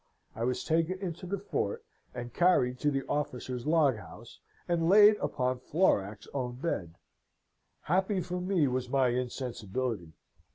I 0.35 0.45
was 0.45 0.63
taken 0.63 0.97
into 0.97 1.27
the 1.27 1.37
fort, 1.37 1.85
and 2.15 2.33
carried 2.33 2.79
to 2.79 2.89
the 2.89 3.05
officer's 3.05 3.67
log 3.67 3.97
house, 3.97 4.39
and 4.67 4.89
laid 4.89 5.15
upon 5.17 5.59
Florac's 5.59 6.27
own 6.33 6.55
bed. 6.55 6.95
"Happy 7.81 8.19
for 8.19 8.41
me 8.41 8.67
was 8.67 8.89
my 8.89 9.09
insensibility. 9.09 10.13